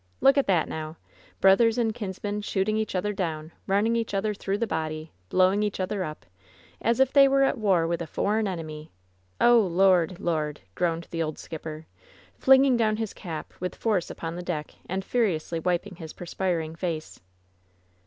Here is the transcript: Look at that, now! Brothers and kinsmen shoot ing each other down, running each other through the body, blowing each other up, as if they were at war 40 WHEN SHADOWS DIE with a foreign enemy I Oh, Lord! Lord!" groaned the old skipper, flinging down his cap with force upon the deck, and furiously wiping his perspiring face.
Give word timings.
Look 0.19 0.35
at 0.35 0.47
that, 0.47 0.67
now! 0.67 0.97
Brothers 1.41 1.77
and 1.77 1.93
kinsmen 1.93 2.41
shoot 2.41 2.67
ing 2.67 2.75
each 2.75 2.95
other 2.95 3.13
down, 3.13 3.51
running 3.67 3.95
each 3.95 4.15
other 4.15 4.33
through 4.33 4.57
the 4.57 4.65
body, 4.65 5.11
blowing 5.29 5.61
each 5.61 5.79
other 5.79 6.03
up, 6.03 6.25
as 6.81 6.99
if 6.99 7.13
they 7.13 7.27
were 7.27 7.43
at 7.43 7.55
war 7.55 7.85
40 7.85 7.85
WHEN 7.85 7.85
SHADOWS 7.85 7.85
DIE 7.85 7.89
with 7.89 8.01
a 8.01 8.11
foreign 8.13 8.47
enemy 8.47 8.89
I 9.39 9.45
Oh, 9.45 9.59
Lord! 9.59 10.19
Lord!" 10.19 10.61
groaned 10.73 11.07
the 11.11 11.21
old 11.21 11.37
skipper, 11.37 11.85
flinging 12.39 12.77
down 12.77 12.97
his 12.97 13.13
cap 13.13 13.53
with 13.59 13.75
force 13.75 14.09
upon 14.09 14.35
the 14.35 14.41
deck, 14.41 14.73
and 14.89 15.05
furiously 15.05 15.59
wiping 15.59 15.97
his 15.97 16.13
perspiring 16.13 16.73
face. 16.75 17.19